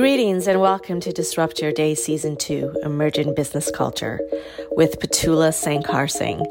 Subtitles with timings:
[0.00, 4.18] Greetings and welcome to Disrupt Your Day Season 2 Emerging Business Culture
[4.70, 6.42] with Petula Sankar Singh.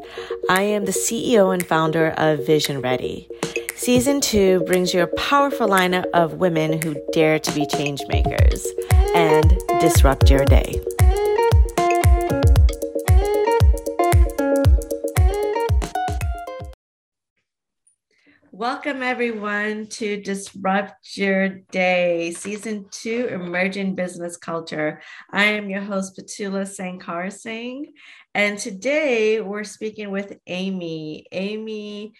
[0.48, 3.28] I am the CEO and founder of Vision Ready.
[3.74, 8.68] Season 2 brings you a powerful lineup of women who dare to be change makers
[9.16, 10.80] and disrupt your day.
[18.60, 25.00] Welcome, everyone, to Disrupt Your Day, Season 2 Emerging Business Culture.
[25.32, 27.86] I am your host, Patula Sankar Singh,
[28.34, 31.24] and today we're speaking with Amy.
[31.32, 32.12] Amy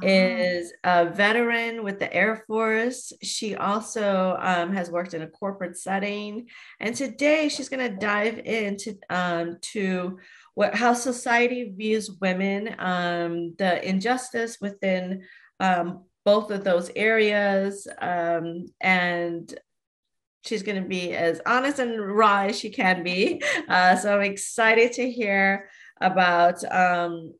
[0.00, 3.12] is a veteran with the Air Force.
[3.24, 6.46] She also um, has worked in a corporate setting,
[6.78, 10.20] and today she's going to dive into um, to
[10.54, 15.24] what how society views women, um, the injustice within
[15.60, 17.88] um, both of those areas.
[18.00, 19.58] Um, and
[20.44, 23.42] she's going to be as honest and raw as she can be.
[23.68, 25.68] Uh, so I'm excited to hear
[26.00, 27.34] about um,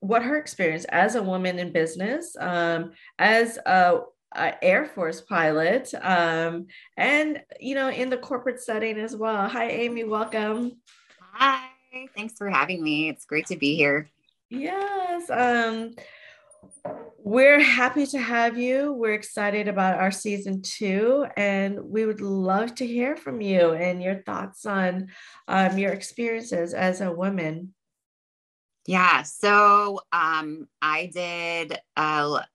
[0.00, 4.00] what her experience as a woman in business, um, as a,
[4.34, 9.48] a, Air Force pilot, um, and you know, in the corporate setting as well.
[9.48, 10.04] Hi, Amy.
[10.04, 10.72] Welcome.
[11.32, 11.68] Hi.
[12.16, 13.08] Thanks for having me.
[13.08, 14.10] It's great to be here.
[14.48, 15.30] Yes.
[17.22, 18.94] We're happy to have you.
[18.94, 24.02] We're excited about our season two, and we would love to hear from you and
[24.02, 25.08] your thoughts on
[25.46, 27.74] um, your experiences as a woman.
[28.86, 32.46] Yeah, so um, I did a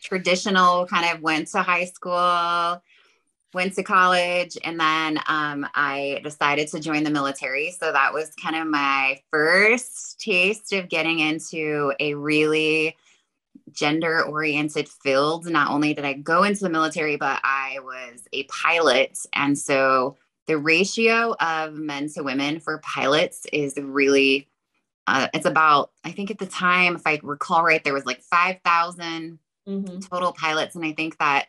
[0.00, 2.80] traditional kind of went to high school,
[3.52, 7.72] went to college, and then um, I decided to join the military.
[7.72, 12.96] So that was kind of my first taste of getting into a really
[13.72, 15.46] gender oriented field.
[15.46, 19.18] Not only did I go into the military, but I was a pilot.
[19.34, 20.16] And so
[20.46, 24.48] the ratio of men to women for pilots is really,
[25.06, 28.22] uh, it's about, I think at the time, if I recall right, there was like
[28.22, 29.98] 5,000 mm-hmm.
[30.00, 30.74] total pilots.
[30.74, 31.46] And I think that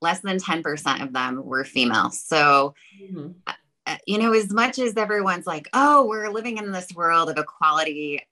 [0.00, 2.10] less than 10% of them were female.
[2.10, 3.32] So, mm-hmm.
[3.46, 3.52] Uh,
[3.86, 7.36] uh, you know, as much as everyone's like, oh, we're living in this world of
[7.36, 8.26] equality,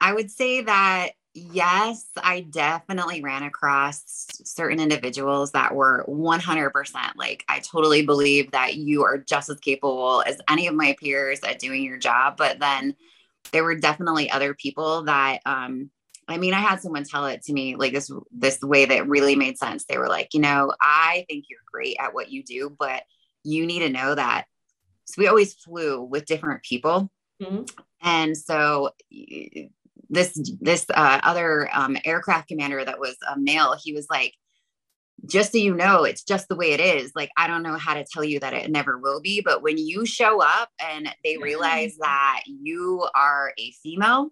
[0.00, 4.04] I would say that yes, I definitely ran across
[4.44, 6.72] certain individuals that were 100%
[7.16, 11.40] like, I totally believe that you are just as capable as any of my peers
[11.40, 12.36] at doing your job.
[12.36, 12.94] But then
[13.52, 15.90] there were definitely other people that, um,
[16.28, 19.34] I mean, I had someone tell it to me like this this way that really
[19.34, 19.84] made sense.
[19.84, 23.02] They were like, you know, I think you're great at what you do, but
[23.42, 24.44] you need to know that.
[25.06, 27.10] So we always flew with different people.
[27.42, 27.64] Mm-hmm.
[28.02, 28.90] And so
[30.12, 34.34] this this uh, other um, aircraft commander that was a male he was like
[35.24, 37.12] just so you know it's just the way it is.
[37.14, 39.78] Like i don't know how to tell you that it never will be but when
[39.78, 44.30] you show up and they realize that you are a female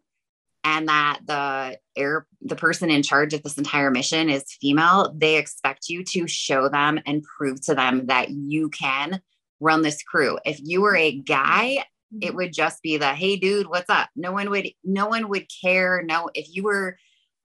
[0.62, 5.36] and that the air the person in charge of this entire mission is female they
[5.36, 9.20] expect you to show them and prove to them that you can
[9.60, 10.38] run this crew.
[10.44, 11.84] If you were a guy
[12.20, 12.36] it mm-hmm.
[12.36, 16.02] would just be the hey dude what's up no one would no one would care
[16.02, 16.96] no if you were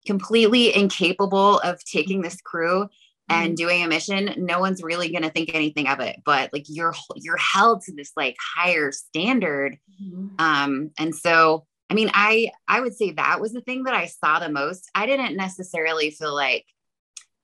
[0.06, 2.88] completely incapable of taking this crew
[3.28, 3.56] and mm-hmm.
[3.56, 6.94] doing a mission no one's really going to think anything of it but like you're
[7.16, 10.28] you're held to this like higher standard mm-hmm.
[10.40, 14.06] um and so i mean i i would say that was the thing that i
[14.06, 16.66] saw the most i didn't necessarily feel like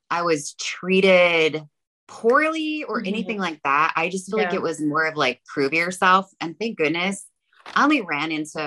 [0.10, 1.64] i was treated
[2.12, 3.08] poorly or mm-hmm.
[3.08, 3.94] anything like that.
[3.96, 4.46] I just feel yeah.
[4.46, 6.30] like it was more of like prove yourself.
[6.42, 7.26] And thank goodness
[7.74, 8.60] I only ran into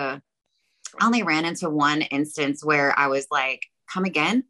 [1.01, 3.63] I only ran into one instance where I was like,
[3.93, 4.45] come again.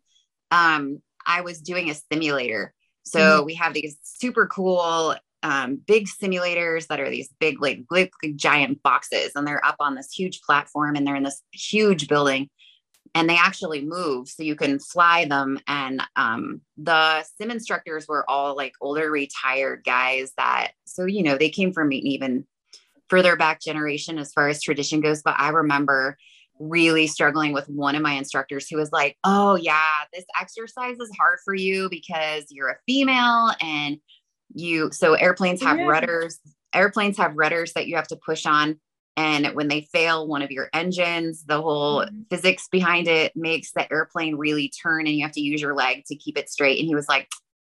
[0.51, 2.75] Um, I was doing a simulator.
[3.05, 3.47] So mm-hmm.
[3.47, 8.37] we have these super cool um, big simulators that are these big, like, like, like
[8.37, 12.49] giant boxes, and they're up on this huge platform and they're in this huge building
[13.15, 18.29] and they actually move so you can fly them and um, the sim instructors were
[18.29, 22.45] all like older retired guys that so you know they came from an even
[23.09, 26.17] further back generation as far as tradition goes but i remember
[26.61, 31.11] really struggling with one of my instructors who was like oh yeah this exercise is
[31.19, 33.99] hard for you because you're a female and
[34.55, 35.85] you so airplanes have yeah.
[35.85, 36.39] rudders
[36.73, 38.79] airplanes have rudders that you have to push on
[39.17, 42.23] and when they fail one of your engines, the whole mm-hmm.
[42.31, 46.05] physics behind it makes the airplane really turn and you have to use your leg
[46.07, 46.79] to keep it straight.
[46.79, 47.29] And he was like,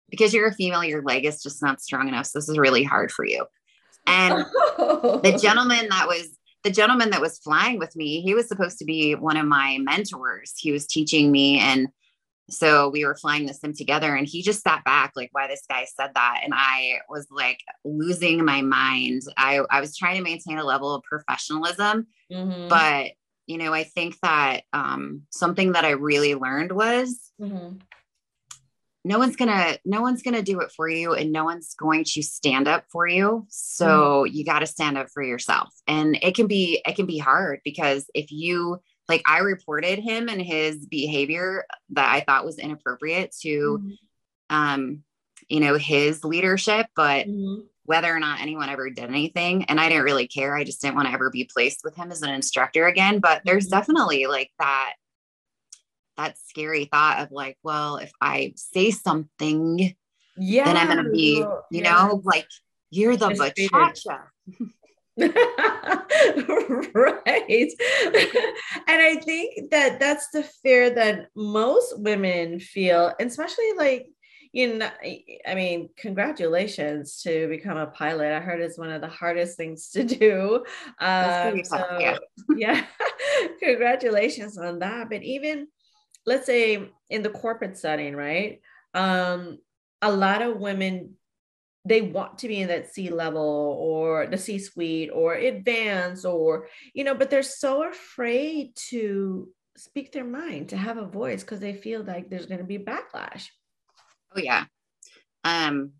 [0.08, 2.26] because you're a female, your leg is just not strong enough.
[2.26, 3.46] So this is really hard for you.
[4.06, 4.44] And
[4.76, 8.86] the gentleman that was the gentleman that was flying with me, he was supposed to
[8.86, 10.54] be one of my mentors.
[10.56, 11.88] He was teaching me and
[12.50, 15.64] so we were flying the sim together and he just sat back like why this
[15.68, 20.22] guy said that and i was like losing my mind i i was trying to
[20.22, 22.68] maintain a level of professionalism mm-hmm.
[22.68, 23.12] but
[23.46, 27.76] you know i think that um something that i really learned was mm-hmm.
[29.04, 32.22] no one's gonna no one's gonna do it for you and no one's going to
[32.22, 34.36] stand up for you so mm-hmm.
[34.36, 37.60] you got to stand up for yourself and it can be it can be hard
[37.64, 43.34] because if you like I reported him and his behavior that I thought was inappropriate
[43.42, 44.56] to mm-hmm.
[44.56, 45.02] um
[45.48, 47.62] you know his leadership but mm-hmm.
[47.84, 50.96] whether or not anyone ever did anything and I didn't really care I just didn't
[50.96, 53.78] want to ever be placed with him as an instructor again but there's mm-hmm.
[53.78, 54.94] definitely like that
[56.16, 59.94] that scary thought of like well if I say something
[60.36, 61.92] yeah then I'm going to be you yeah.
[61.92, 62.46] know like
[62.90, 64.20] you're the bachacha
[65.16, 65.30] right.
[68.88, 74.08] and I think that that's the fear that most women feel, and especially like,
[74.52, 74.90] you know,
[75.46, 78.32] I mean, congratulations to become a pilot.
[78.32, 80.64] I heard it's one of the hardest things to do.
[81.00, 82.18] Um, so, yeah,
[82.56, 82.84] yeah.
[83.60, 85.10] congratulations on that.
[85.10, 85.66] But even,
[86.24, 88.60] let's say, in the corporate setting, right?
[88.94, 89.58] Um,
[90.02, 91.14] a lot of women
[91.84, 96.68] they want to be in that C level or the C suite or advance or,
[96.94, 101.60] you know, but they're so afraid to speak their mind, to have a voice because
[101.60, 103.48] they feel like there's going to be backlash.
[104.34, 104.64] Oh, yeah.
[105.44, 105.92] Um,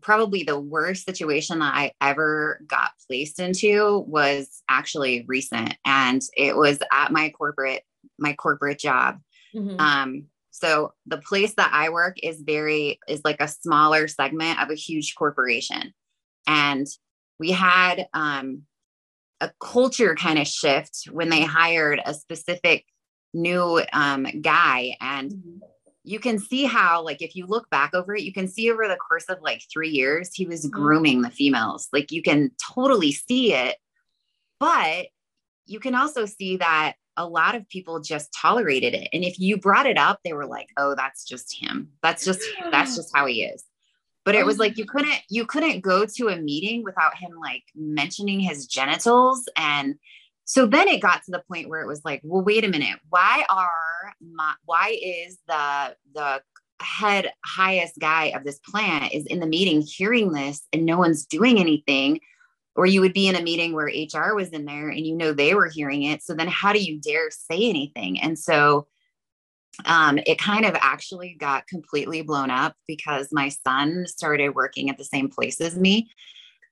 [0.00, 6.56] probably the worst situation that I ever got placed into was actually recent and it
[6.56, 7.82] was at my corporate
[8.18, 9.20] my corporate job.
[9.54, 9.78] Mm-hmm.
[9.78, 10.24] Um
[10.60, 14.74] so the place that I work is very is like a smaller segment of a
[14.74, 15.94] huge corporation.
[16.46, 16.86] And
[17.38, 18.62] we had um,
[19.40, 22.84] a culture kind of shift when they hired a specific
[23.32, 25.58] new um, guy and mm-hmm.
[26.02, 28.88] you can see how like if you look back over it you can see over
[28.88, 30.76] the course of like three years he was mm-hmm.
[30.76, 33.76] grooming the females like you can totally see it
[34.58, 35.06] but
[35.66, 39.08] you can also see that a lot of people just tolerated it.
[39.12, 41.90] And if you brought it up, they were like, "Oh, that's just him.
[42.02, 42.40] That's just
[42.70, 43.64] that's just how he is."
[44.24, 47.32] But it was oh like you couldn't you couldn't go to a meeting without him
[47.40, 49.96] like mentioning his genitals and
[50.50, 52.98] so then it got to the point where it was like, "Well, wait a minute.
[53.08, 56.42] Why are my why is the the
[56.80, 61.24] head highest guy of this plant is in the meeting hearing this and no one's
[61.24, 62.18] doing anything?"
[62.76, 65.32] Or you would be in a meeting where HR was in there and you know
[65.32, 66.22] they were hearing it.
[66.22, 68.20] So then how do you dare say anything?
[68.20, 68.86] And so
[69.84, 74.98] um, it kind of actually got completely blown up because my son started working at
[74.98, 76.10] the same place as me.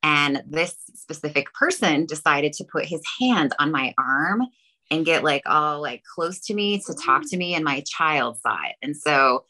[0.03, 4.43] And this specific person decided to put his hand on my arm
[4.91, 8.39] and get like all like close to me to talk to me and my child
[8.41, 8.77] saw it.
[8.83, 9.45] And so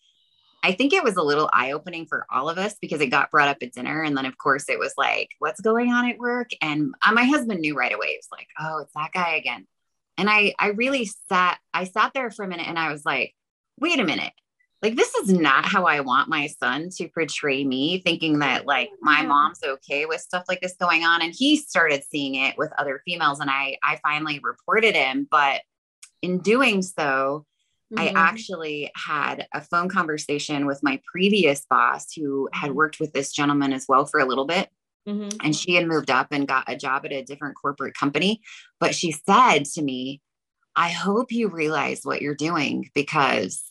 [0.62, 3.30] I think it was a little eye opening for all of us because it got
[3.30, 4.02] brought up at dinner.
[4.02, 6.50] And then, of course, it was like, what's going on at work?
[6.60, 8.08] And uh, my husband knew right away.
[8.08, 9.66] It was like, oh, it's that guy again.
[10.16, 13.34] And I, I really sat, I sat there for a minute and I was like,
[13.80, 14.32] wait a minute.
[14.82, 18.90] Like, this is not how I want my son to portray me, thinking that like
[19.00, 21.22] my mom's okay with stuff like this going on.
[21.22, 23.40] And he started seeing it with other females.
[23.40, 25.26] And I, I finally reported him.
[25.30, 25.62] But
[26.22, 27.44] in doing so,
[27.92, 28.16] Mm-hmm.
[28.16, 32.76] I actually had a phone conversation with my previous boss who had mm-hmm.
[32.76, 34.68] worked with this gentleman as well for a little bit.
[35.08, 35.38] Mm-hmm.
[35.42, 38.42] And she had moved up and got a job at a different corporate company.
[38.78, 40.20] But she said to me,
[40.76, 43.62] I hope you realize what you're doing because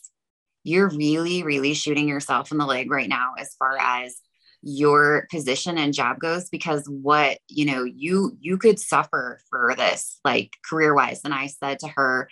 [0.64, 4.16] you're really, really shooting yourself in the leg right now as far as
[4.62, 10.18] your position and job goes because what you know you you could suffer for this
[10.24, 12.28] like career wise and i said to her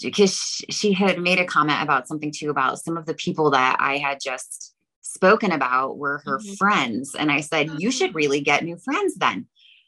[0.00, 3.76] because she had made a comment about something too about some of the people that
[3.80, 6.54] I had just spoken about were her mm-hmm.
[6.54, 7.14] friends.
[7.14, 8.16] And I said, you should mm-hmm.
[8.16, 9.46] really get new friends then.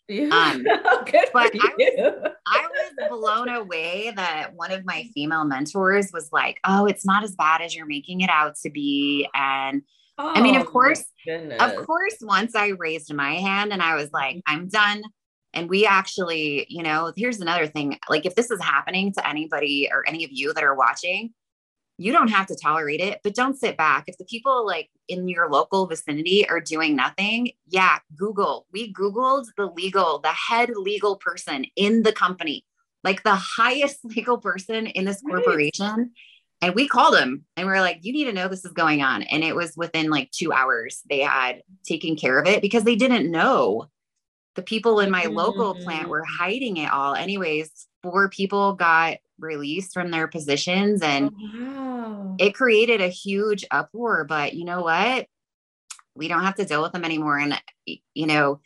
[0.08, 0.28] Yeah.
[0.28, 0.62] Um,
[1.32, 6.60] but I was, I was blown away that one of my female mentors was like,
[6.64, 9.28] oh, it's not as bad as you're making it out to be.
[9.34, 9.82] And
[10.18, 13.94] oh, I mean, of oh course, of course, once I raised my hand and I
[13.94, 14.54] was like, mm-hmm.
[14.54, 15.02] I'm done.
[15.54, 19.88] And we actually, you know, here's another thing like if this is happening to anybody
[19.90, 21.32] or any of you that are watching,
[21.96, 24.04] you don't have to tolerate it, but don't sit back.
[24.08, 28.66] If the people like in your local vicinity are doing nothing, yeah, Google.
[28.72, 32.64] We Googled the legal, the head legal person in the company,
[33.04, 35.86] like the highest legal person in this corporation.
[35.86, 36.06] Right.
[36.62, 39.02] And we called him and we are like, you need to know this is going
[39.02, 39.22] on.
[39.22, 42.96] And it was within like two hours they had taken care of it because they
[42.96, 43.88] didn't know
[44.54, 45.36] the people in my mm-hmm.
[45.36, 46.10] local plant mm-hmm.
[46.10, 47.70] were hiding it all anyways
[48.02, 52.36] four people got released from their positions and Oh, wow.
[52.38, 55.26] it created a huge uproar but you know what
[56.14, 58.60] we don't have to deal with them anymore and you know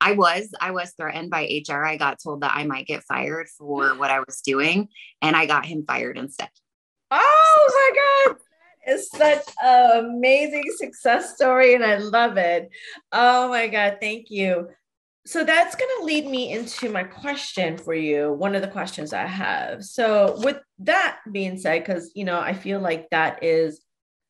[0.00, 3.46] i was i was threatened by hr i got told that i might get fired
[3.58, 4.88] for what i was doing
[5.20, 6.48] and i got him fired instead
[7.10, 7.92] Oh
[8.26, 8.38] my God.
[8.86, 12.70] That is such an amazing success story, and I love it.
[13.12, 13.98] Oh my God.
[14.00, 14.68] Thank you.
[15.26, 18.32] So that's going to lead me into my question for you.
[18.32, 19.82] One of the questions I have.
[19.82, 23.80] So, with that being said, because, you know, I feel like that is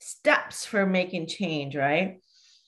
[0.01, 2.21] steps for making change, right?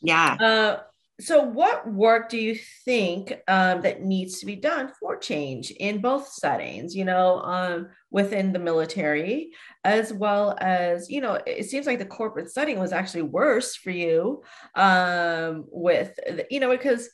[0.03, 0.77] yeah Uh,
[1.19, 6.01] so, what work do you think um, that needs to be done for change in
[6.03, 6.95] both settings?
[6.95, 9.53] You know, um, within the military,
[9.85, 13.91] as well as you know, it seems like the corporate setting was actually worse for
[13.91, 14.43] you.
[14.75, 17.09] Um, with the- you know, because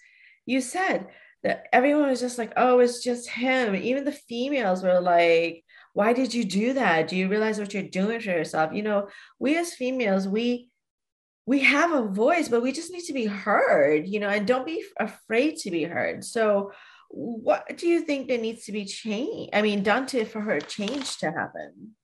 [0.47, 1.09] you said
[1.43, 6.13] that everyone was just like, "Oh, it's just him." Even the females were like, "Why
[6.13, 7.09] did you do that?
[7.09, 9.09] Do you realize what you're doing for yourself?" You know,
[9.39, 10.71] we as females, we
[11.47, 14.67] we have a voice, but we just need to be heard, you know, and don't
[14.67, 16.25] be afraid to be heard.
[16.25, 16.73] So,
[17.11, 19.51] what do you think that needs to be changed?
[19.53, 21.97] I mean, done to for her change to happen?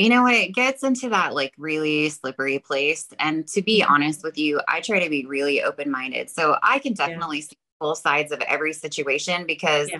[0.00, 4.22] You know when it gets into that like really slippery place and to be honest
[4.22, 8.32] with you i try to be really open-minded so i can definitely see both sides
[8.32, 9.98] of every situation because Yeah.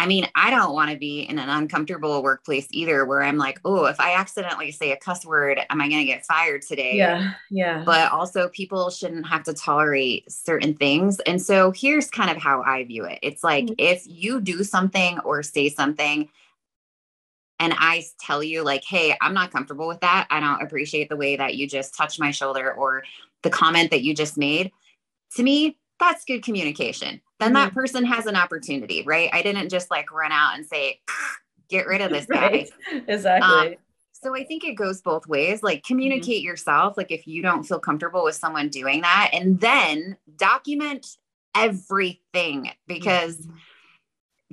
[0.00, 3.58] I mean, I don't want to be in an uncomfortable workplace either where I'm like,
[3.64, 6.96] oh, if I accidentally say a cuss word, am I going to get fired today?
[6.96, 7.82] Yeah, yeah.
[7.84, 11.18] But also, people shouldn't have to tolerate certain things.
[11.20, 13.74] And so, here's kind of how I view it it's like Mhm.
[13.78, 16.28] if you do something or say something,
[17.60, 20.26] and I tell you, like, hey, I'm not comfortable with that.
[20.30, 23.02] I don't appreciate the way that you just touched my shoulder or
[23.42, 24.70] the comment that you just made.
[25.36, 27.20] To me, that's good communication.
[27.40, 27.78] Then that mm-hmm.
[27.78, 29.30] person has an opportunity, right?
[29.32, 31.00] I didn't just like run out and say,
[31.68, 32.48] get rid of this guy.
[32.48, 32.70] right.
[33.08, 33.72] Exactly.
[33.72, 33.74] Um,
[34.12, 35.62] So I think it goes both ways.
[35.62, 35.94] Like mm-hmm.
[35.94, 36.96] communicate yourself.
[36.96, 41.06] Like if you don't feel comfortable with someone doing that, and then document
[41.54, 43.56] everything because mm-hmm.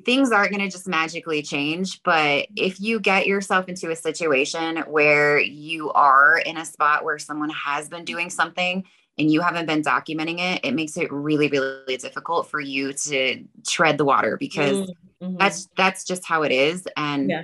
[0.04, 2.02] Things aren't going to just magically change.
[2.04, 7.18] But if you get yourself into a situation where you are in a spot where
[7.18, 8.84] someone has been doing something
[9.18, 13.44] and you haven't been documenting it, it makes it really, really difficult for you to
[13.66, 14.78] tread the water because
[15.22, 15.38] Mhm.
[15.40, 16.88] that's that's just how it is.
[16.98, 17.44] And Yeah.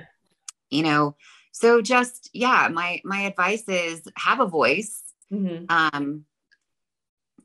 [0.70, 1.16] you know,
[1.52, 5.66] so just yeah, my my advice is have a voice Mhm.
[5.70, 6.24] um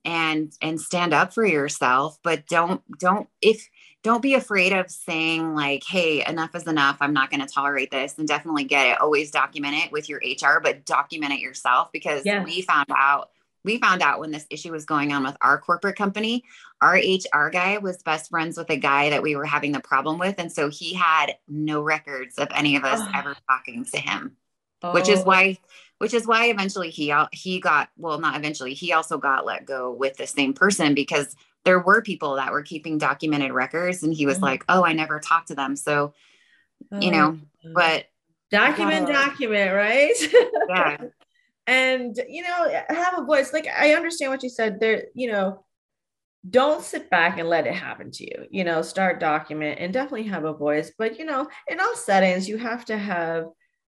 [0.08, 3.70] and and stand up for yourself but don't don't if
[4.04, 7.92] don't be afraid of saying like hey enough is enough i'm not going to tolerate
[7.92, 11.92] this and definitely get it always document it with your hr but document it yourself
[11.92, 12.42] because Yeah.
[12.44, 13.30] we found out
[13.66, 16.46] we found out when this issue was going on with our corporate company
[16.82, 16.96] our
[17.34, 20.36] hr guy was best friends with a guy that we were having the problem with
[20.38, 23.12] and so he had no records of any of us Oh.
[23.14, 24.38] ever talking to him
[24.82, 25.58] which is Oh, why
[26.00, 29.92] which is why eventually he he got well not eventually he also got let go
[29.92, 34.26] with the same person because there were people that were keeping documented records and he
[34.26, 34.44] was Mhm.
[34.44, 36.14] like oh i never talked to them so
[37.00, 37.70] you know oh.
[37.74, 38.06] but
[38.52, 40.16] document, document, right?
[40.70, 40.98] yeah
[41.66, 45.66] and you know have a voice like i understand what you said there you know
[46.50, 50.24] don't sit back and let it happen to you you know start document and definitely
[50.24, 53.46] have a voice but you know in all settings you have to have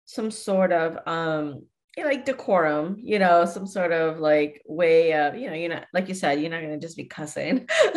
[0.08, 1.62] some sort of um
[1.96, 5.70] you know, like decorum you know some sort of like way of you know you
[5.70, 7.68] know like you said you're not going to just be cussing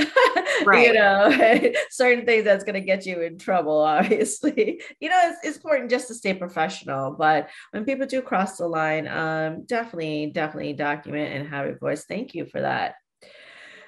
[0.72, 1.30] you know
[1.90, 5.90] certain things that's going to get you in trouble obviously you know it's, it's important
[5.90, 11.34] just to stay professional but when people do cross the line, um, definitely, definitely document
[11.34, 12.04] and have a voice.
[12.04, 12.94] Thank you for that.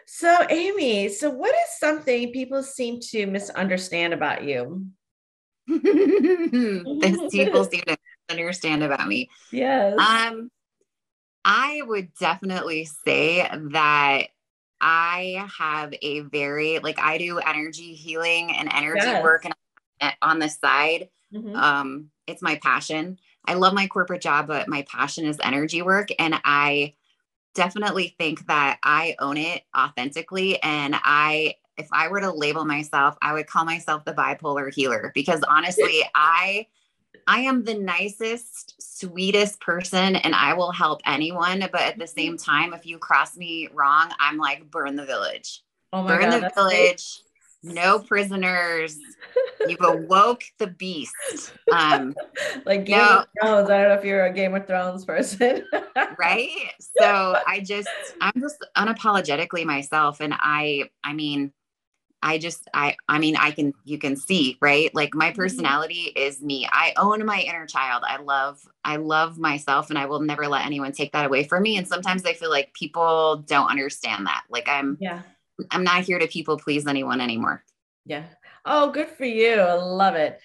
[0.07, 4.87] So, Amy, so what is something people seem to misunderstand about you?
[5.69, 5.81] people
[7.65, 7.97] seem to
[8.31, 9.95] understand about me Yes.
[9.99, 10.51] um
[11.45, 14.29] i would definitely say that
[14.81, 19.23] i have a very like i do energy healing and energy Yes.
[19.23, 21.57] work and on the side Mhm.
[21.57, 26.09] um it's my passion i love my corporate job but my passion is energy work
[26.19, 26.95] and i
[27.55, 33.17] definitely think that i own it authentically and i if i were to label myself
[33.23, 36.67] i would call myself the bipolar healer because honestly i
[37.27, 42.37] i am the nicest sweetest person and i will help anyone but at the same
[42.37, 45.63] time if you cross me wrong i'm like burn the village
[45.93, 46.43] oh my burn God.
[46.43, 47.21] the village
[47.63, 48.97] no prisoners
[49.69, 51.15] you've awoke the beast
[51.73, 52.15] um
[52.67, 53.19] like Game No.
[53.21, 53.71] of Thrones.
[53.71, 55.65] I don't know if you're a Game of Thrones person.
[56.19, 56.49] right
[56.99, 57.89] so i just
[58.21, 61.53] i'm just unapologetically myself and i i mean
[62.23, 65.37] I just I I mean I can you can see right like my mm-hmm.
[65.37, 66.69] personality is me.
[66.71, 68.05] I own my inner child.
[68.07, 71.63] I love I love myself and I will never let anyone take that away from
[71.63, 74.45] me and sometimes I feel like people don't understand that.
[74.49, 75.23] Like I'm Yeah.
[75.71, 77.63] I'm not here to people please anyone anymore.
[78.05, 78.25] Yeah.
[78.65, 79.55] Oh, good for you.
[79.55, 80.41] I love it.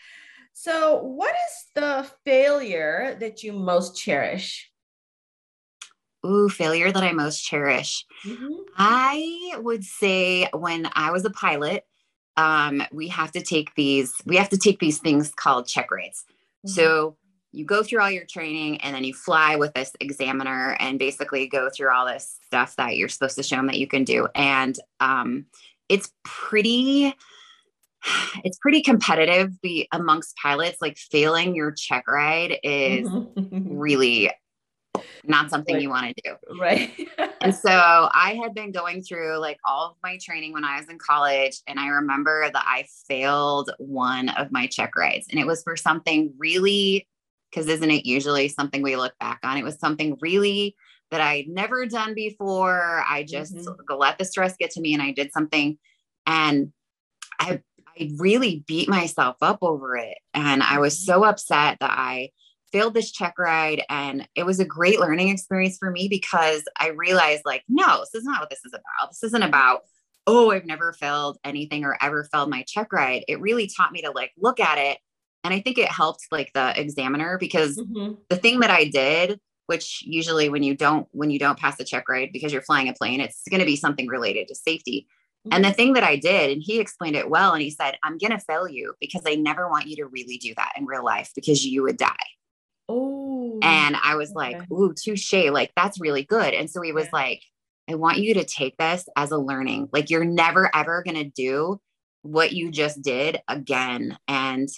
[0.54, 4.72] So, what is the failure that you most cherish?
[6.26, 8.06] Ooh, failure that I most cherish.
[8.26, 8.54] Mm-hmm.
[8.78, 11.86] I would say when I was a pilot,
[12.36, 16.26] um, we have to take these, we have to take these things called check rides.
[16.66, 16.70] Mm-hmm.
[16.70, 17.18] So
[17.52, 21.48] you go through all your training and then you fly with this examiner and basically
[21.48, 24.28] go through all this stuff that you're supposed to show them that you can do.
[24.36, 25.46] And um,
[25.90, 27.16] it's pretty
[28.44, 33.08] it's pretty competitive be amongst pilots like failing your check ride is
[33.52, 34.32] really
[35.24, 35.82] not something right.
[35.82, 36.60] you want to do.
[36.60, 36.92] Right.
[37.42, 40.90] and so I had been going through like all of my training when I was
[40.90, 41.60] in college.
[41.68, 45.28] And I remember that I failed one of my check rides.
[45.30, 47.08] And it was for something really,
[47.50, 49.58] because isn't it usually something we look back on?
[49.58, 50.76] It was something really
[51.12, 53.04] that I'd never done before.
[53.08, 53.94] I just mm-hmm.
[53.98, 55.78] let the stress get to me and I did something.
[56.26, 56.74] And
[57.40, 57.62] I
[58.00, 60.18] I really beat myself up over it.
[60.34, 61.06] And I was mm-hmm.
[61.06, 62.30] so upset that I
[62.72, 63.84] failed this check ride.
[63.90, 68.16] And it was a great learning experience for me because I realized, like, no, this
[68.16, 69.12] is not what this is about.
[69.12, 69.82] This isn't about,
[70.26, 73.24] oh, I've never failed anything or ever failed my check ride.
[73.28, 74.98] It really taught me to like look at it.
[75.44, 78.16] And I think it helped like the examiner because mm-hmm.
[78.30, 81.86] the thing that I did, which usually when you don't when you don't pass the
[81.86, 85.08] check ride because you're flying a plane, it's going to be something related to safety.
[85.50, 85.76] And the mm-hmm.
[85.76, 88.40] thing that I did, and he explained it well, and he said, I'm going to
[88.40, 91.66] fail you because I never want you to really do that in real life because
[91.66, 92.16] you would die.
[92.90, 93.60] Oh.
[93.62, 94.58] And I was okay.
[94.58, 95.34] like, ooh, touche.
[95.34, 96.54] Like, that's really good.
[96.54, 97.12] And so he was yeah.
[97.14, 97.42] like,
[97.90, 99.90] I want you to take this as a learning.
[99.92, 101.80] Like, you're never, ever going to do
[102.22, 104.18] what you just did again.
[104.28, 104.70] And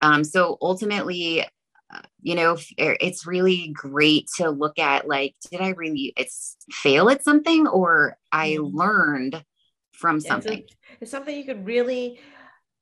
[0.00, 5.60] um, so ultimately, uh, you know, er, it's really great to look at like, did
[5.60, 8.76] I really it's fail at something or I mm-hmm.
[8.76, 9.44] learned
[9.92, 10.58] from something?
[10.58, 12.18] It's, a, it's something you could really,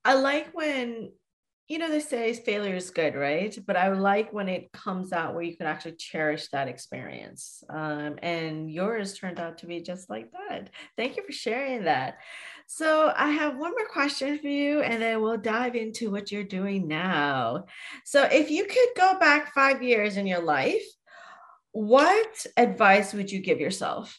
[0.04, 1.12] I like when
[1.70, 3.56] you know, they say failure is good, right?
[3.64, 7.62] But I like when it comes out where you can actually cherish that experience.
[7.70, 10.70] Um, and yours turned out to be just like that.
[10.96, 12.18] Thank you for sharing that.
[12.66, 16.42] So I have one more question for you, and then we'll dive into what you're
[16.42, 17.66] doing now.
[18.04, 20.82] So if you could go back five years in your life,
[21.70, 24.18] what advice would you give yourself?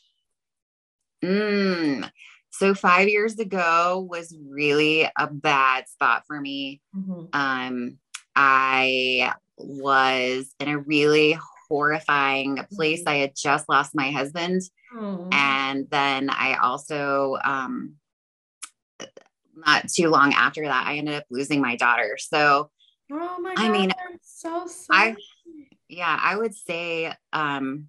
[1.21, 2.09] Mm,
[2.51, 6.81] so five years ago was really a bad spot for me.
[6.95, 7.25] Mm-hmm.
[7.33, 7.97] Um,
[8.35, 11.37] I was in a really
[11.69, 12.99] horrifying place.
[13.01, 13.09] Mm-hmm.
[13.09, 14.61] I had just lost my husband.
[14.93, 15.29] Oh.
[15.31, 17.95] And then I also, um,
[19.55, 22.17] not too long after that, I ended up losing my daughter.
[22.19, 22.69] So,
[23.11, 25.11] oh my God, I mean, so sorry.
[25.11, 25.15] I,
[25.87, 27.87] yeah, I would say, um,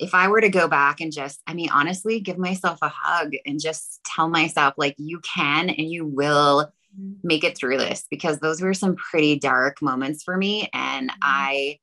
[0.00, 3.32] if I were to go back and just, I mean, honestly, give myself a hug
[3.44, 7.12] and just tell myself, like, you can and you will mm-hmm.
[7.22, 10.68] make it through this because those were some pretty dark moments for me.
[10.72, 11.18] And mm-hmm.
[11.22, 11.78] I,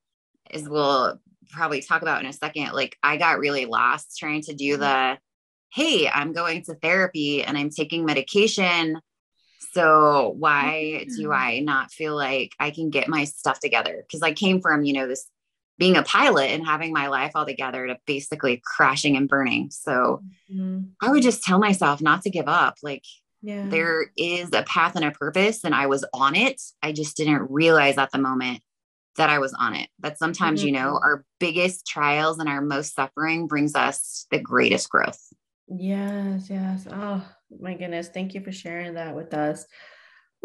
[0.51, 4.53] as we'll probably talk about in a second, like, I got really lost trying to
[4.53, 4.81] do mm-hmm.
[4.81, 5.17] the,
[5.73, 8.99] hey, I'm going to therapy and I'm taking medication.
[9.73, 14.03] So why do I not feel like I can get my stuff together?
[14.07, 15.27] Because I came from, you know, this
[15.77, 19.69] being a pilot and having my life all together to basically crashing and burning.
[19.71, 20.81] So mm-hmm.
[21.01, 22.77] I would just tell myself not to give up.
[22.81, 23.03] Like
[23.41, 23.65] yeah.
[23.67, 26.61] there is a path and a purpose, and I was on it.
[26.81, 28.61] I just didn't realize at the moment
[29.17, 29.89] that I was on it.
[29.99, 30.67] That sometimes, mm-hmm.
[30.67, 31.03] you know, mm-hmm.
[31.03, 35.21] our biggest trials and our most suffering brings us the greatest growth.
[35.67, 36.87] Yes, yes.
[36.89, 37.23] Oh
[37.59, 38.09] my goodness.
[38.09, 39.65] Thank you for sharing that with us.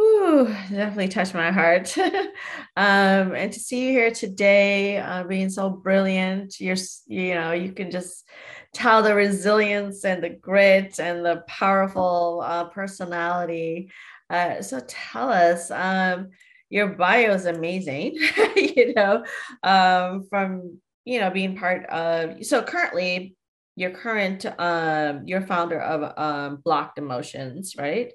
[0.02, 1.96] Ooh, definitely touched my heart.
[2.76, 7.72] um, and to see you here today, uh, being so brilliant, you're, you know, you
[7.72, 8.28] can just
[8.72, 13.90] tell the resilience and the grit and the powerful uh, personality.
[14.28, 16.30] Uh, so tell us, um,
[16.68, 18.14] your bio is amazing,
[18.56, 19.24] you know,
[19.62, 23.36] um, from, you know, being part of, so currently
[23.76, 28.12] your current, um, you're founder of um, Blocked Emotions, right?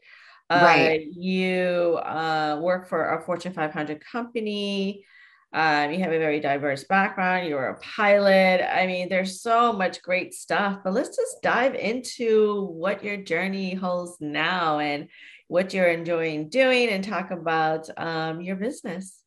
[0.50, 1.02] Right.
[1.02, 5.06] Uh, you uh, work for a Fortune 500 company.
[5.54, 7.48] Um, you have a very diverse background.
[7.48, 8.62] You're a pilot.
[8.70, 13.74] I mean, there's so much great stuff, but let's just dive into what your journey
[13.74, 15.08] holds now and
[15.48, 19.22] what you're enjoying doing and talk about um, your business.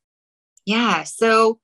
[0.66, 1.04] Yeah.
[1.04, 1.58] So,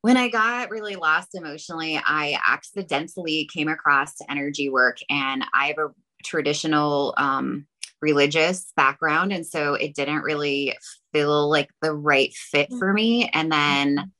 [0.00, 5.78] when I got really lost emotionally, I accidentally came across energy work and I have
[5.78, 5.88] a
[6.24, 7.66] traditional um,
[8.00, 9.32] religious background.
[9.32, 10.76] And so it didn't really
[11.12, 13.28] feel like the right fit for me.
[13.32, 14.12] And then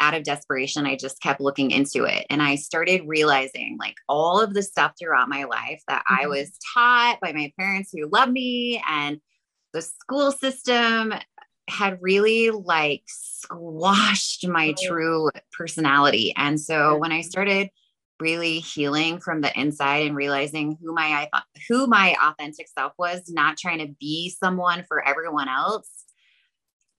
[0.00, 2.26] out of desperation, I just kept looking into it.
[2.30, 6.24] And I started realizing like all of the stuff throughout my life that mm-hmm.
[6.24, 9.20] I was taught by my parents who love me and
[9.72, 11.12] the school system
[11.68, 16.34] had really like squashed my true personality.
[16.36, 17.68] And so when I started
[18.20, 21.28] really healing from the inside and realizing who my
[21.68, 25.88] who my authentic self was, not trying to be someone for everyone else,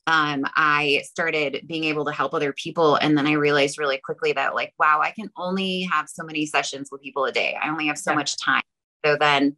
[0.08, 2.96] um, I started being able to help other people.
[2.96, 6.46] And then I realized really quickly that, like, wow, I can only have so many
[6.46, 7.58] sessions with people a day.
[7.62, 8.16] I only have so yeah.
[8.16, 8.64] much time.
[9.06, 9.56] So then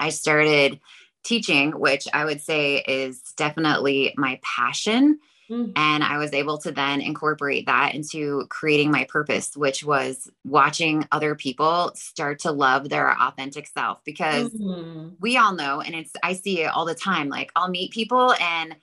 [0.00, 0.80] I started
[1.24, 5.18] teaching, which I would say is definitely my passion.
[5.50, 5.72] Mm-hmm.
[5.76, 11.06] And I was able to then incorporate that into creating my purpose, which was watching
[11.12, 14.04] other people start to love their authentic self.
[14.04, 15.14] Because mm-hmm.
[15.20, 17.28] we all know, and it's, I see it all the time.
[17.28, 18.76] Like I'll meet people and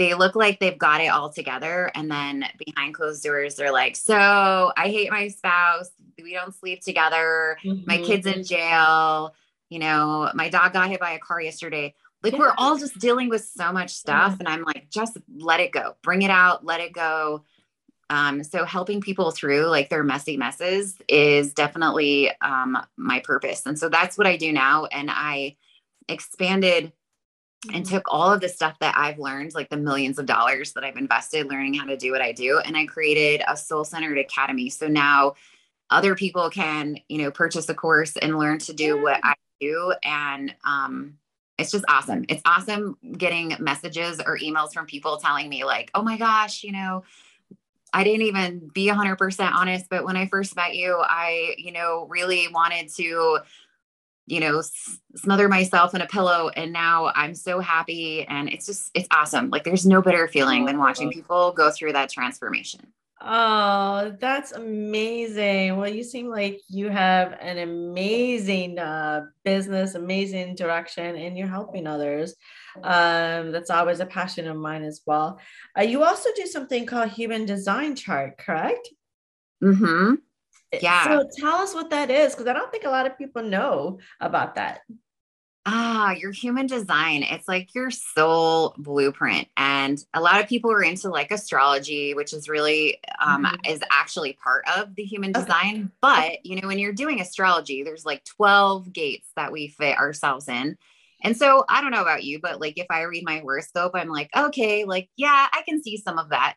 [0.00, 1.90] they look like they've got it all together.
[1.94, 5.90] And then behind closed doors, they're like, So I hate my spouse.
[6.22, 7.58] We don't sleep together.
[7.62, 7.84] Mm-hmm.
[7.86, 9.34] My kid's in jail.
[9.68, 11.94] You know, my dog got hit by a car yesterday.
[12.22, 12.38] Like, yeah.
[12.38, 14.38] we're all just dealing with so much stuff.
[14.38, 17.44] And I'm like, just let it go, bring it out, let it go.
[18.10, 23.64] Um, so helping people through like their messy messes is definitely um, my purpose.
[23.66, 24.86] And so that's what I do now.
[24.86, 25.56] And I
[26.08, 26.92] expanded
[27.72, 27.94] and mm-hmm.
[27.94, 30.96] took all of the stuff that I've learned, like the millions of dollars that I've
[30.96, 34.70] invested learning how to do what I do, and I created a soul centered academy.
[34.70, 35.34] So now
[35.90, 39.92] other people can, you know, purchase a course and learn to do what I do.
[40.02, 41.18] And um,
[41.60, 42.24] it's just awesome.
[42.28, 46.72] It's awesome getting messages or emails from people telling me, like, oh my gosh, you
[46.72, 47.04] know,
[47.92, 52.06] I didn't even be 100% honest, but when I first met you, I, you know,
[52.08, 53.40] really wanted to
[54.30, 54.62] you know,
[55.16, 56.50] smother myself in a pillow.
[56.50, 58.24] And now I'm so happy.
[58.28, 59.50] And it's just, it's awesome.
[59.50, 62.92] Like there's no better feeling oh, than watching people go through that transformation.
[63.22, 65.76] Oh, that's amazing.
[65.76, 71.86] Well, you seem like you have an amazing uh, business, amazing direction, and you're helping
[71.86, 72.34] others.
[72.82, 75.38] Um, that's always a passion of mine as well.
[75.78, 78.88] Uh, you also do something called Human Design Chart, correct?
[79.62, 80.14] Mm-hmm.
[80.80, 81.04] Yeah.
[81.04, 83.98] So tell us what that is, because I don't think a lot of people know
[84.20, 84.80] about that.
[85.66, 87.22] Ah, your human design.
[87.22, 89.46] It's like your soul blueprint.
[89.56, 93.70] And a lot of people are into like astrology, which is really um mm-hmm.
[93.70, 95.76] is actually part of the human design.
[95.76, 95.88] Okay.
[96.00, 100.48] But you know, when you're doing astrology, there's like 12 gates that we fit ourselves
[100.48, 100.78] in.
[101.22, 104.08] And so I don't know about you, but like if I read my horoscope, I'm
[104.08, 106.54] like, okay, like, yeah, I can see some of that.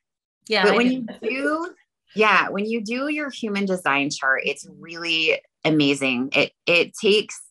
[0.47, 0.63] Yeah.
[0.63, 1.73] But when you do
[2.15, 6.29] yeah, when you do your human design chart, it's really amazing.
[6.33, 7.41] It it takes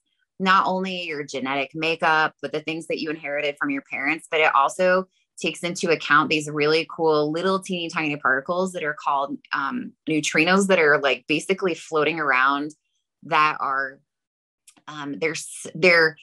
[0.42, 4.40] not only your genetic makeup, but the things that you inherited from your parents, but
[4.40, 5.06] it also
[5.40, 10.66] takes into account these really cool little teeny tiny particles that are called um, neutrinos
[10.66, 12.72] that are like basically floating around
[13.22, 14.00] that are
[14.88, 15.36] um, they're
[15.74, 16.16] they're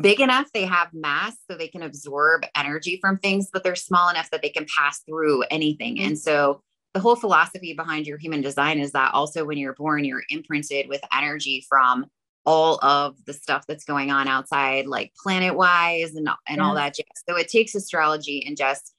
[0.00, 4.08] big enough they have mass so they can absorb energy from things but they're small
[4.08, 6.00] enough that they can pass through anything.
[6.00, 6.62] And so
[6.94, 10.88] the whole philosophy behind your human design is that also when you're born, you're imprinted
[10.88, 12.06] with energy from
[12.46, 16.64] all of the stuff that's going on outside, like planet wise and, and yeah.
[16.64, 16.94] all that.
[16.94, 17.06] Jazz.
[17.28, 18.94] So it takes astrology and just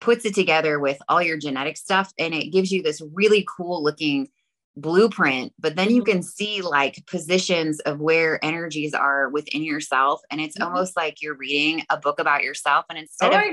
[0.00, 3.82] puts it together with all your genetic stuff and it gives you this really cool
[3.82, 4.28] looking
[4.76, 6.14] blueprint but then you mm-hmm.
[6.14, 10.66] can see like positions of where energies are within yourself and it's mm-hmm.
[10.66, 13.44] almost like you're reading a book about yourself and instead oh of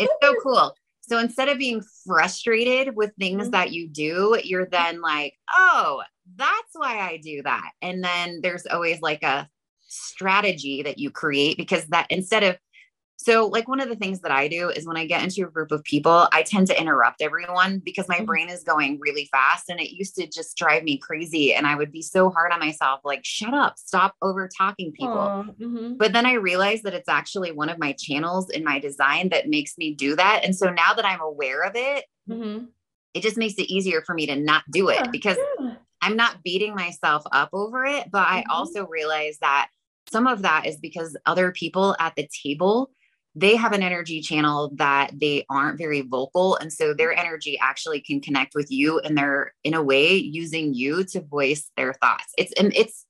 [0.00, 0.74] it's so cool
[1.08, 3.50] so instead of being frustrated with things mm-hmm.
[3.52, 6.02] that you do, you're then like, oh,
[6.34, 7.70] that's why I do that.
[7.82, 9.48] And then there's always like a
[9.88, 12.56] strategy that you create because that instead of
[13.18, 15.50] so, like, one of the things that I do is when I get into a
[15.50, 18.24] group of people, I tend to interrupt everyone because my mm-hmm.
[18.26, 19.70] brain is going really fast.
[19.70, 21.54] And it used to just drive me crazy.
[21.54, 25.46] And I would be so hard on myself, like, shut up, stop over talking people.
[25.58, 25.94] Mm-hmm.
[25.94, 29.48] But then I realized that it's actually one of my channels in my design that
[29.48, 30.42] makes me do that.
[30.44, 32.66] And so now that I'm aware of it, mm-hmm.
[33.14, 35.10] it just makes it easier for me to not do it yeah.
[35.10, 35.75] because yeah.
[36.00, 38.10] I'm not beating myself up over it.
[38.10, 38.50] But I mm-hmm.
[38.50, 39.68] also realize that
[40.10, 42.90] some of that is because other people at the table
[43.38, 48.00] they have an energy channel that they aren't very vocal and so their energy actually
[48.00, 52.32] can connect with you and they're in a way using you to voice their thoughts
[52.38, 53.04] it's it's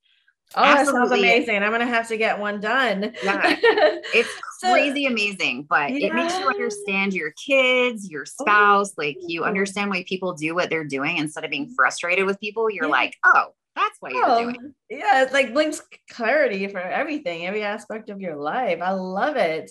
[0.55, 1.63] Oh, that sounds amazing.
[1.63, 3.13] I'm gonna have to get one done.
[3.23, 3.57] Yeah.
[4.15, 4.31] It's
[4.63, 6.07] crazy amazing, but yeah.
[6.07, 10.55] it makes you understand your kids, your oh, spouse, like you understand why people do
[10.55, 12.71] what they're doing instead of being frustrated with people.
[12.71, 12.91] You're yeah.
[12.91, 14.75] like, oh, That's why you're doing.
[14.89, 18.81] Yeah, it's like brings clarity for everything, every aspect of your life.
[18.81, 19.71] I love it.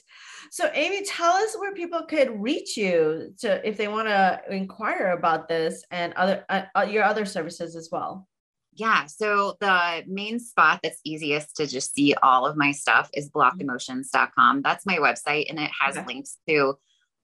[0.52, 5.16] So, Amy, tell us where people could reach you to if they want to inquire
[5.18, 8.28] about this and other uh, uh, your other services as well.
[8.76, 9.06] Yeah.
[9.06, 14.62] So the main spot that's easiest to just see all of my stuff is blockedemotions.com.
[14.62, 16.06] That's my website and it has okay.
[16.06, 16.78] links to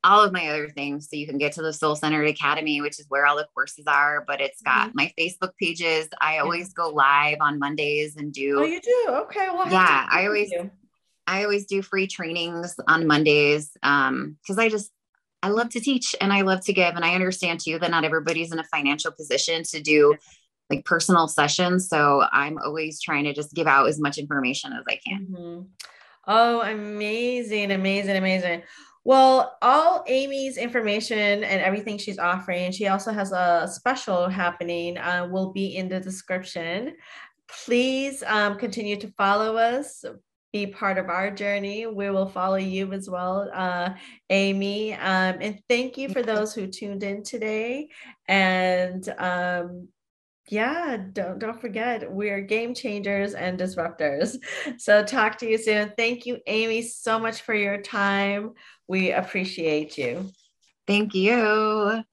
[0.03, 1.09] all of my other things.
[1.09, 3.85] So you can get to the Soul Centered Academy, which is where all the courses
[3.85, 4.97] are, but it's got mm-hmm.
[4.97, 6.07] my Facebook pages.
[6.19, 8.59] I always go live on Mondays and do.
[8.59, 9.05] Oh, you do?
[9.09, 9.49] Okay.
[9.51, 10.51] Well, yeah, I always.
[11.27, 13.71] I always do free trainings on Mondays.
[13.83, 14.91] Um, cause I just,
[15.43, 16.95] I love to teach and I love to give.
[16.95, 20.15] And I understand too that not everybody's in a financial position to do
[20.71, 21.89] like personal sessions.
[21.89, 25.27] So I'm always trying to just give out as much information as I can.
[25.29, 25.61] Mm-hmm.
[26.27, 28.63] Oh, amazing, amazing, amazing.
[29.03, 35.27] Well, all Amy's information and everything she's offering, she also has a special happening, uh,
[35.31, 36.95] will be in the description.
[37.65, 40.05] Please um, continue to follow us,
[40.53, 41.87] be part of our journey.
[41.87, 43.89] We will follow you as well, uh,
[44.29, 44.93] Amy.
[44.93, 47.89] Um, and thank you for those who tuned in today.
[48.27, 49.87] And um,
[50.51, 54.37] yeah, don't don't forget we're game changers and disruptors.
[54.77, 55.93] So talk to you soon.
[55.95, 58.53] Thank you, Amy, so much for your time.
[58.87, 60.29] We appreciate you.
[60.85, 62.03] Thank you.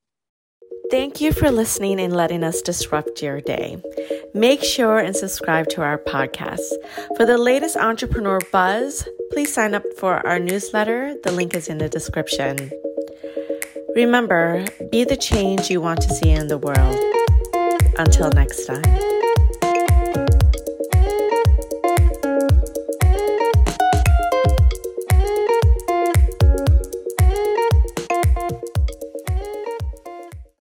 [0.90, 3.82] Thank you for listening and letting us disrupt your day.
[4.34, 6.70] Make sure and subscribe to our podcast.
[7.16, 11.16] For the latest entrepreneur buzz, please sign up for our newsletter.
[11.24, 12.70] The link is in the description.
[13.96, 17.07] Remember, be the change you want to see in the world.
[17.98, 19.17] Until next time.